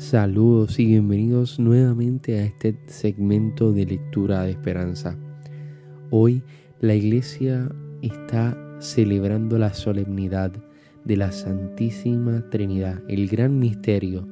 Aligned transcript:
Saludos 0.00 0.80
y 0.80 0.86
bienvenidos 0.86 1.60
nuevamente 1.60 2.38
a 2.38 2.44
este 2.46 2.74
segmento 2.86 3.70
de 3.70 3.84
lectura 3.84 4.44
de 4.44 4.52
esperanza. 4.52 5.14
Hoy 6.08 6.42
la 6.80 6.94
iglesia 6.94 7.70
está 8.00 8.56
celebrando 8.78 9.58
la 9.58 9.74
solemnidad 9.74 10.52
de 11.04 11.16
la 11.18 11.30
Santísima 11.30 12.48
Trinidad, 12.48 13.02
el 13.08 13.28
gran 13.28 13.58
misterio 13.58 14.26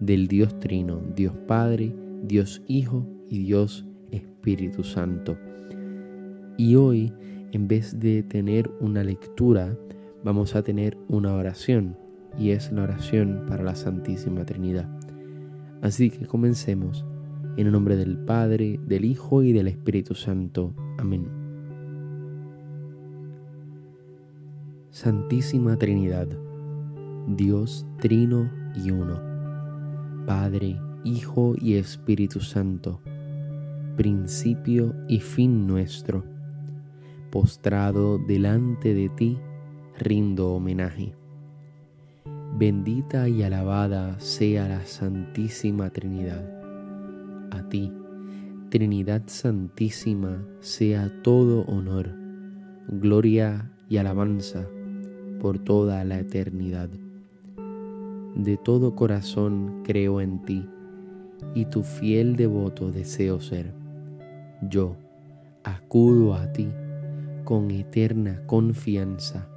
del 0.00 0.26
Dios 0.26 0.58
Trino, 0.58 1.00
Dios 1.14 1.32
Padre, 1.46 1.94
Dios 2.24 2.60
Hijo 2.66 3.06
y 3.30 3.38
Dios 3.38 3.86
Espíritu 4.10 4.82
Santo. 4.82 5.38
Y 6.58 6.74
hoy, 6.74 7.12
en 7.52 7.68
vez 7.68 8.00
de 8.00 8.24
tener 8.24 8.68
una 8.80 9.04
lectura, 9.04 9.78
vamos 10.24 10.56
a 10.56 10.64
tener 10.64 10.98
una 11.06 11.34
oración, 11.34 11.96
y 12.36 12.50
es 12.50 12.72
la 12.72 12.82
oración 12.82 13.44
para 13.46 13.62
la 13.62 13.76
Santísima 13.76 14.44
Trinidad. 14.44 15.03
Así 15.84 16.08
que 16.08 16.24
comencemos 16.24 17.04
en 17.58 17.66
el 17.66 17.72
nombre 17.72 17.94
del 17.96 18.16
Padre, 18.16 18.80
del 18.86 19.04
Hijo 19.04 19.42
y 19.42 19.52
del 19.52 19.68
Espíritu 19.68 20.14
Santo. 20.14 20.72
Amén. 20.96 21.28
Santísima 24.88 25.76
Trinidad, 25.76 26.26
Dios 27.28 27.86
Trino 28.00 28.50
y 28.74 28.92
Uno, 28.92 29.20
Padre, 30.24 30.80
Hijo 31.04 31.54
y 31.60 31.74
Espíritu 31.74 32.40
Santo, 32.40 33.02
principio 33.98 34.94
y 35.06 35.20
fin 35.20 35.66
nuestro, 35.66 36.24
postrado 37.30 38.16
delante 38.16 38.94
de 38.94 39.10
ti, 39.10 39.36
rindo 39.98 40.54
homenaje 40.54 41.14
Bendita 42.56 43.28
y 43.28 43.42
alabada 43.42 44.20
sea 44.20 44.68
la 44.68 44.86
Santísima 44.86 45.90
Trinidad. 45.90 46.44
A 47.50 47.68
ti, 47.68 47.92
Trinidad 48.68 49.22
Santísima, 49.26 50.40
sea 50.60 51.10
todo 51.24 51.62
honor, 51.62 52.10
gloria 52.86 53.72
y 53.88 53.96
alabanza 53.96 54.68
por 55.40 55.58
toda 55.58 56.04
la 56.04 56.20
eternidad. 56.20 56.90
De 58.36 58.56
todo 58.56 58.94
corazón 58.94 59.82
creo 59.82 60.20
en 60.20 60.40
ti 60.44 60.64
y 61.56 61.64
tu 61.64 61.82
fiel 61.82 62.36
devoto 62.36 62.92
deseo 62.92 63.40
ser. 63.40 63.74
Yo 64.62 64.94
acudo 65.64 66.34
a 66.34 66.52
ti 66.52 66.68
con 67.42 67.72
eterna 67.72 68.46
confianza 68.46 69.48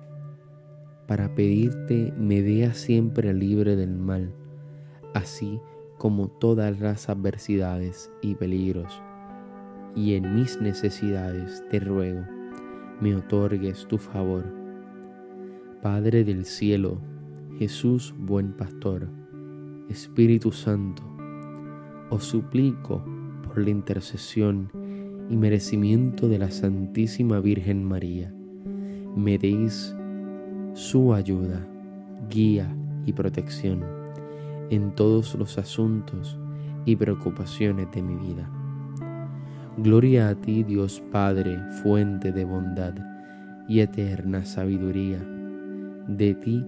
para 1.08 1.34
pedirte 1.34 2.14
me 2.18 2.42
vea 2.42 2.74
siempre 2.74 3.34
libre 3.34 3.76
del 3.76 3.98
mal, 3.98 4.34
así 5.14 5.60
como 5.98 6.28
todas 6.28 6.80
las 6.80 7.10
adversidades 7.10 8.12
y 8.22 8.36
peligros. 8.36 9.02
Y 9.96 10.14
en 10.14 10.36
mis 10.36 10.62
necesidades 10.62 11.64
te 11.70 11.80
ruego, 11.80 12.24
me 13.02 13.16
otorgues 13.16 13.88
tu 13.88 13.98
favor. 13.98 14.46
Padre 15.82 16.24
del 16.24 16.46
cielo, 16.46 17.00
Jesús 17.58 18.14
buen 18.18 18.52
pastor, 18.54 19.08
Espíritu 19.90 20.52
Santo, 20.52 21.04
os 22.10 22.26
suplico 22.26 23.04
por 23.44 23.58
la 23.58 23.70
intercesión 23.70 24.70
y 25.30 25.38
merecimiento 25.38 26.28
de 26.28 26.38
la 26.38 26.52
Santísima 26.52 27.40
Virgen 27.40 27.84
María, 27.84 28.34
me 29.16 29.38
deis 29.38 29.96
su 30.78 31.12
ayuda, 31.12 31.60
guía 32.30 32.72
y 33.04 33.12
protección 33.12 33.84
en 34.70 34.94
todos 34.94 35.34
los 35.34 35.58
asuntos 35.58 36.38
y 36.86 36.96
preocupaciones 36.96 37.88
de 37.92 38.04
mi 38.04 38.14
vida. 38.14 38.48
Gloria 39.78 40.30
a 40.30 40.36
ti, 40.36 40.62
Dios 40.62 41.02
Padre, 41.12 41.58
fuente 41.82 42.32
de 42.32 42.46
bondad 42.46 42.94
y 43.68 43.80
eterna 43.80 44.46
sabiduría. 44.46 45.18
De 46.08 46.36
ti 46.36 46.64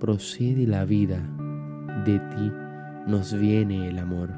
procede 0.00 0.66
la 0.66 0.84
vida, 0.84 1.22
de 2.04 2.18
ti 2.18 2.52
nos 3.06 3.38
viene 3.38 3.86
el 3.86 4.00
amor. 4.00 4.30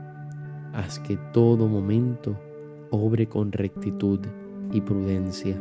Haz 0.74 0.98
que 0.98 1.16
todo 1.32 1.68
momento 1.68 2.38
obre 2.90 3.26
con 3.26 3.50
rectitud 3.50 4.20
y 4.72 4.82
prudencia 4.82 5.58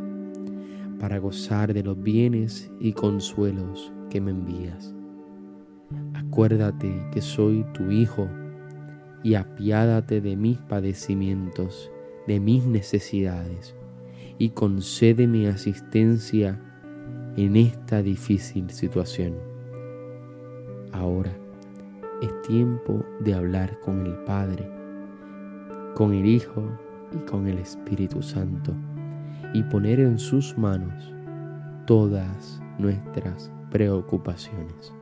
para 0.98 1.18
gozar 1.18 1.74
de 1.74 1.82
los 1.82 2.00
bienes 2.00 2.70
y 2.80 2.92
consuelos 2.92 3.92
que 4.10 4.20
me 4.20 4.30
envías. 4.30 4.94
Acuérdate 6.14 6.92
que 7.12 7.20
soy 7.20 7.64
tu 7.74 7.90
Hijo 7.90 8.28
y 9.22 9.34
apiádate 9.34 10.20
de 10.20 10.36
mis 10.36 10.58
padecimientos, 10.58 11.90
de 12.26 12.40
mis 12.40 12.66
necesidades, 12.66 13.74
y 14.38 14.50
concédeme 14.50 15.48
asistencia 15.48 16.60
en 17.36 17.56
esta 17.56 18.02
difícil 18.02 18.70
situación. 18.70 19.34
Ahora 20.92 21.36
es 22.22 22.42
tiempo 22.42 23.04
de 23.20 23.34
hablar 23.34 23.78
con 23.80 24.06
el 24.06 24.14
Padre, 24.24 24.70
con 25.94 26.12
el 26.14 26.26
Hijo 26.26 26.62
y 27.14 27.18
con 27.30 27.46
el 27.46 27.58
Espíritu 27.58 28.22
Santo 28.22 28.74
y 29.56 29.62
poner 29.62 30.00
en 30.00 30.18
sus 30.18 30.58
manos 30.58 31.14
todas 31.86 32.60
nuestras 32.78 33.50
preocupaciones. 33.70 34.95